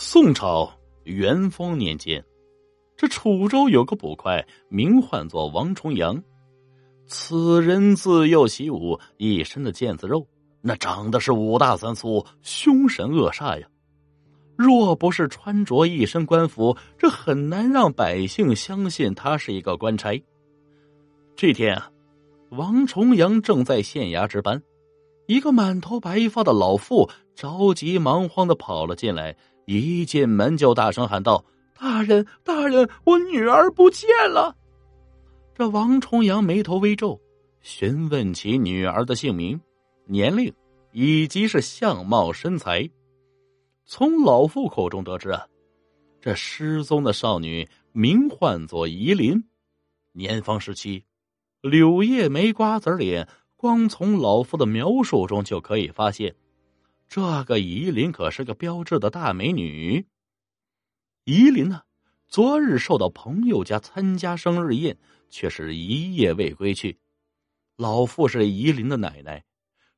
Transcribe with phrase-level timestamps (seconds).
[0.00, 2.24] 宋朝元丰年间，
[2.96, 6.22] 这楚州有个捕快，名唤作王重阳。
[7.08, 10.24] 此人自幼习武，一身的腱子肉，
[10.60, 13.66] 那长得是五大三粗，凶神恶煞呀。
[14.56, 20.22] 若不是穿着一身官服，这很难让百姓相信他是一个官差。
[21.34, 21.90] 这天啊，
[22.50, 24.62] 王重阳正在县衙值班，
[25.26, 29.36] 一个满头白发的老妇着急忙慌的跑了进来。
[29.68, 31.44] 一进门就大声喊道
[31.78, 34.56] ：“大人，大人，我女儿不见了！”
[35.54, 37.20] 这王重阳眉头微皱，
[37.60, 39.60] 询问起女儿的姓名、
[40.06, 40.50] 年龄
[40.92, 42.88] 以及是相貌身材。
[43.84, 45.46] 从老妇口中得知啊，
[46.18, 49.44] 这失踪的少女名唤作夷琳，
[50.12, 51.04] 年方十七，
[51.60, 56.34] 柳叶眉、瓜子脸，光从老妇的描述中就可以发现。
[57.08, 60.06] 这个夷琳可是个标致的大美女。
[61.24, 61.82] 夷琳呢，
[62.26, 64.98] 昨日受到朋友家参加生日宴，
[65.30, 66.98] 却是一夜未归去。
[67.76, 69.44] 老妇是夷琳的奶奶，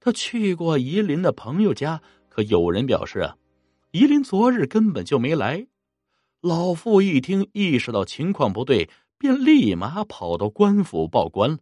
[0.00, 3.36] 她去过夷琳的朋友家，可有人表示啊，
[3.90, 5.66] 夷琳昨日根本就没来。
[6.42, 11.58] 老妇一听，意识到情况不对，便立马跑到官府报官了。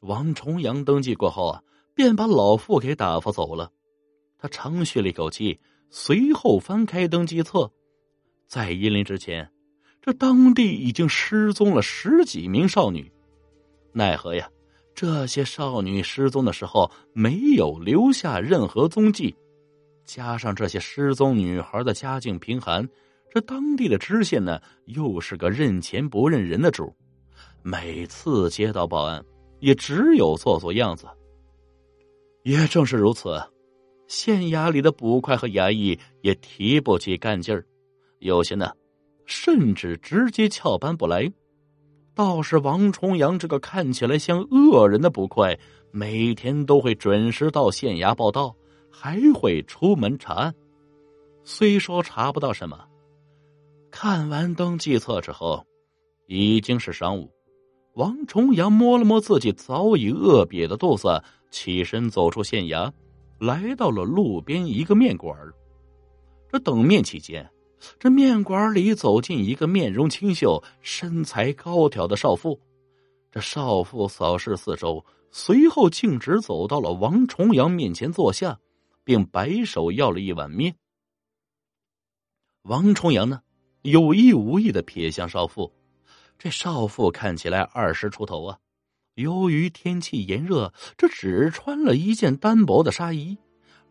[0.00, 1.62] 王重阳登记过后啊，
[1.94, 3.72] 便把老妇给打发走了。
[4.42, 5.56] 他长吁了一口气，
[5.88, 7.70] 随后翻开登记册，
[8.48, 9.48] 在夷陵之前，
[10.00, 13.08] 这当地已经失踪了十几名少女。
[13.92, 14.50] 奈何呀，
[14.96, 19.32] 这些少女失踪的时候没有留下任何踪迹，
[20.04, 22.84] 加上这些失踪女孩的家境贫寒，
[23.30, 26.92] 这当地的知县呢又是个认钱不认人的主，
[27.62, 29.24] 每次接到报案，
[29.60, 31.06] 也只有做做样子。
[32.42, 33.40] 也正是如此。
[34.12, 37.64] 县衙里的捕快和衙役也提不起干劲儿，
[38.18, 38.70] 有些呢，
[39.24, 41.32] 甚至直接翘班不来。
[42.14, 45.58] 倒是王重阳这个看起来像恶人的捕快，
[45.90, 48.54] 每天都会准时到县衙报道，
[48.90, 50.54] 还会出门查案。
[51.42, 52.78] 虽说查不到什么，
[53.90, 55.66] 看完登记册之后，
[56.26, 57.32] 已经是晌午。
[57.94, 62.92] 王重阳摸了摸自己早已饿瘪的肚子，起身走出县衙。
[63.42, 65.36] 来到了路边一个面馆
[66.48, 67.50] 这等面期间，
[67.98, 72.60] 这面馆里走进一个面容清秀、身材高挑的少妇。
[73.32, 78.60] 这少妇扫视四周，随后径直走到了王重阳面前坐下，
[79.02, 80.76] 并摆手要了一碗面。
[82.62, 83.42] 王重阳呢，
[83.80, 85.72] 有意无意的瞥向少妇，
[86.38, 88.56] 这少妇看起来二十出头啊。
[89.14, 93.36] 由于天气炎热，这只穿了一件单薄的纱衣，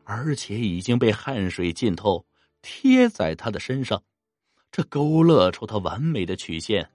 [0.03, 2.25] 而且已经被汗水浸透，
[2.63, 4.01] 贴在他的身上，
[4.71, 6.89] 这勾勒出他完美的曲线。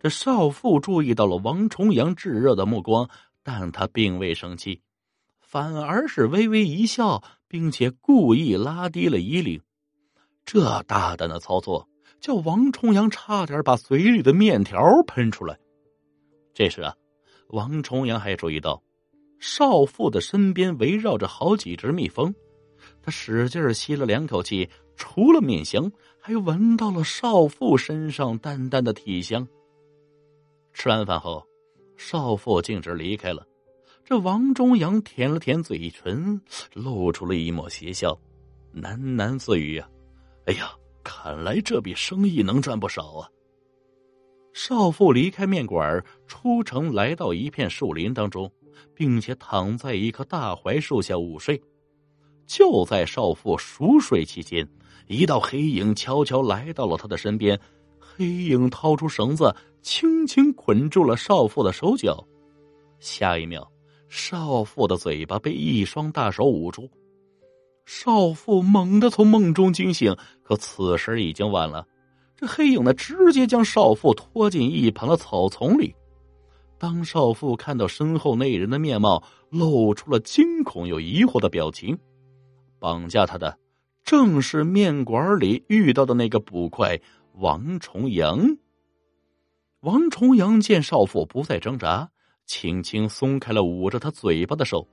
[0.00, 3.10] 这少妇注意到了王重阳炙热的目光，
[3.42, 4.80] 但他并未生气，
[5.38, 9.60] 反而是微微一笑，并且故意拉低了衣领。
[10.46, 11.86] 这大胆的操作，
[12.18, 15.58] 叫王重阳差点把嘴里的面条喷出来。
[16.54, 16.96] 这时啊。
[17.48, 18.82] 王重阳还注意到，
[19.38, 22.34] 少妇的身边围绕着好几只蜜蜂。
[23.02, 25.90] 他使劲吸了两口气，除了面香，
[26.20, 29.46] 还闻到了少妇身上淡淡的体香。
[30.72, 31.44] 吃完饭后，
[31.96, 33.46] 少妇径直离开了。
[34.04, 36.40] 这王重阳舔了舔嘴唇，
[36.74, 38.16] 露出了一抹邪笑，
[38.74, 39.88] 喃喃自语：“啊，
[40.46, 40.70] 哎呀，
[41.02, 43.28] 看来这笔生意能赚不少啊。”
[44.56, 48.50] 少妇离开面馆，出城来到一片树林当中，
[48.94, 51.60] 并且躺在一棵大槐树下午睡。
[52.46, 54.66] 就在少妇熟睡期间，
[55.08, 57.60] 一道黑影悄悄来到了他的身边。
[58.00, 62.26] 黑影掏出绳子，轻轻捆住了少妇的手脚。
[62.98, 63.70] 下一秒，
[64.08, 66.88] 少妇的嘴巴被一双大手捂住。
[67.84, 71.86] 少妇猛地从梦中惊醒，可此时已经晚了。
[72.36, 75.94] 这黑影呢，直接将少妇拖进一旁的草丛里。
[76.78, 81.98] 当少妇看到身后那人的面貌，露出了惊恐又疑惑的表情。
[82.78, 83.58] 绑架他的
[84.04, 87.00] 正是面馆里遇到的那个捕快
[87.32, 88.58] 王重阳。
[89.80, 92.10] 王重阳见少妇不再挣扎，
[92.44, 94.86] 轻轻松开了捂着他嘴巴的手，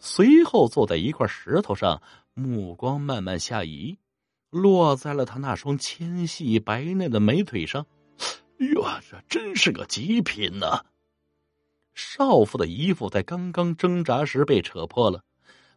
[0.00, 2.02] 随后坐在一块石头上，
[2.34, 3.96] 目光慢慢下移。
[4.50, 7.86] 落在了他那双纤细白嫩的美腿上，
[8.58, 10.80] 哟，这真是个极品呐！
[11.94, 15.22] 少妇的衣服在刚刚挣扎时被扯破了，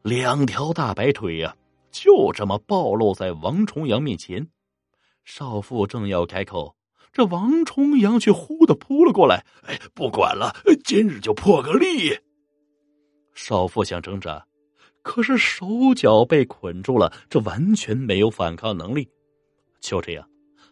[0.04, 1.56] 两条大白腿呀，
[1.92, 4.48] 就这么暴露在王重阳面前。
[5.26, 6.76] 少妇正要开口，
[7.12, 9.46] 这王重阳却忽的扑了过来。
[9.68, 12.18] “哎，不管了，今日就破个例。”
[13.34, 14.46] 少妇想挣扎，
[15.02, 15.66] 可是手
[15.96, 19.08] 脚被捆住了，这完全没有反抗能力。
[19.80, 20.28] 就这样，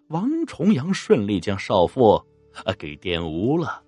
[0.07, 2.15] 王重阳顺利将少妇
[2.63, 3.81] 啊给玷污了。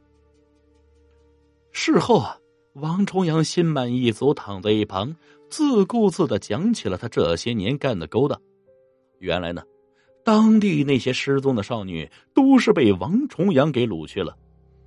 [1.71, 2.37] 事后啊，
[2.73, 5.15] 王重阳心满意足躺在一旁，
[5.49, 8.41] 自顾自的讲起了他这些年干的勾当。
[9.19, 9.63] 原来呢。
[10.23, 14.37] 当地那些失踪的少女都是被王重阳给掳去了，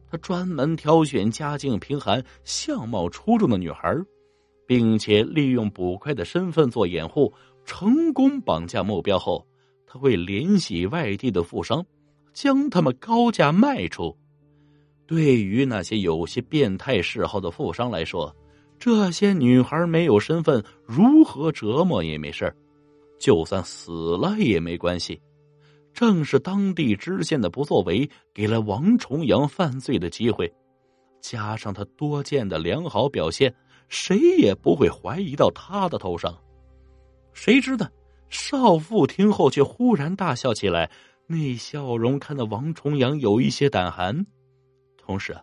[0.09, 3.93] 他专门挑选家境贫寒、相貌出众的女孩，
[4.67, 7.33] 并且利用捕快的身份做掩护，
[7.65, 9.47] 成功绑架目标后，
[9.87, 11.85] 他会联系外地的富商，
[12.33, 14.17] 将他们高价卖出。
[15.07, 18.35] 对于那些有些变态嗜好的富商来说，
[18.79, 22.53] 这些女孩没有身份，如何折磨也没事
[23.19, 25.21] 就算死了也没关系，
[25.93, 30.53] 正是当地知县的不作为，给了王重阳犯罪的机会，
[31.21, 33.55] 加上他多见的良好表现，
[33.95, 36.37] 谁也不会怀疑到他的头上。
[37.33, 37.89] 谁知道
[38.29, 40.91] 少妇听后却忽然大笑起来，
[41.29, 44.27] 那笑容看得王重阳有一些胆寒。
[44.99, 45.39] 同时，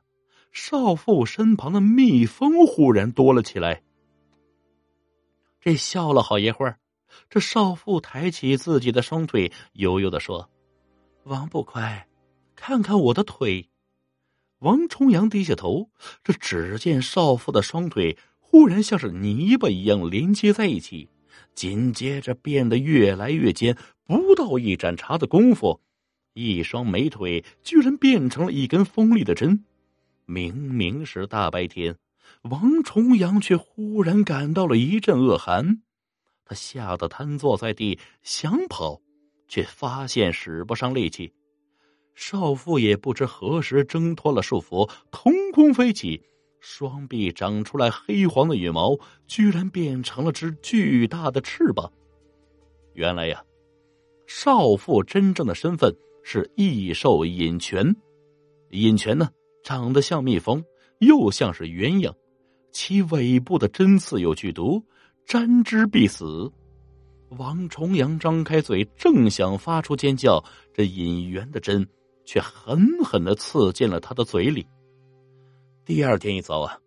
[0.51, 3.81] 少妇身旁的蜜蜂忽然多了起来。
[5.62, 6.77] 这笑了好一会儿。
[7.30, 10.50] 这少妇抬起自己的双腿，悠悠的说
[11.24, 12.07] ：“王不快，
[12.56, 13.69] 看看我的腿。”
[14.59, 15.89] 王重阳低下头，
[16.24, 18.18] 这只见少妇的双腿
[18.51, 21.07] 忽然像是泥巴一样连接在一起，
[21.56, 23.77] 紧接着变得越来越尖。
[24.06, 25.80] 不到一盏茶的功夫，
[26.33, 29.63] 一双美腿居然变成了一根锋利的针。
[30.25, 31.95] 明明是大白天，
[32.42, 35.81] 王重阳却忽然感到了一阵恶寒。
[36.44, 39.00] 他吓得瘫坐在地，想跑，
[39.48, 41.31] 却发现使不上力气。
[42.15, 46.21] 少妇也不知何时挣脱了束缚，腾空飞起，
[46.62, 48.98] 双臂长出来黑黄的羽毛，
[49.28, 51.92] 居然变成了只巨大的翅膀。
[52.94, 53.44] 原来呀，
[54.28, 55.94] 少妇真正的身份
[56.24, 57.94] 是异兽隐泉。
[58.69, 59.30] 隐泉呢，
[59.63, 60.63] 长得像蜜蜂，
[61.00, 62.13] 又像是鸳鸯，
[62.72, 64.81] 其尾部的针刺有剧毒。
[65.25, 66.52] 沾之必死。
[67.38, 70.44] 王重阳张开嘴，正想发出尖叫，
[70.74, 71.88] 这引源的针
[72.25, 74.66] 却狠狠的刺进了他的嘴里。
[75.83, 76.78] 第二天一早啊，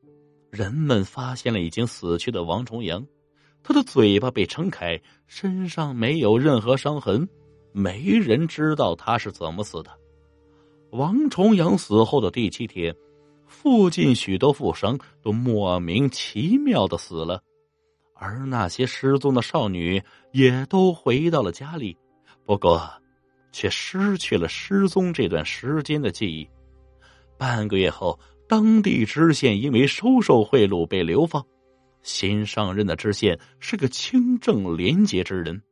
[0.51, 3.05] 人们发现了已经死去的王重阳，
[3.63, 7.29] 他的嘴巴被撑开，身上没有任何伤痕，
[7.73, 9.91] 没人知道他是怎么死的。
[10.91, 12.95] 王重阳死后的第七天，
[13.49, 17.43] 附近许多富商都莫名其妙的死了。
[18.15, 20.01] 而那些失踪的少女
[20.31, 21.97] 也都回到了家里，
[22.47, 22.89] 不过，
[23.51, 26.49] 却失去了失踪这段时间的记忆。
[27.37, 31.45] 半个月后，当地知县因为收受贿赂被流放，
[32.03, 35.63] 新上任的知县是个清正廉洁之人。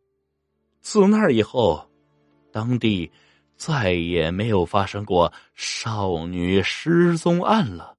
[0.80, 1.88] 自那以后，
[2.50, 3.10] 当地
[3.56, 7.94] 再也没有发生过少女失踪案了。